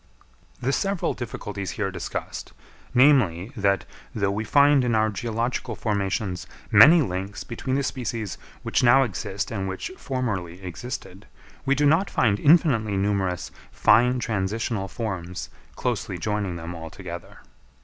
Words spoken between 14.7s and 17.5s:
forms closely joining them all together.